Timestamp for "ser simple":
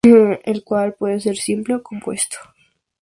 1.19-1.75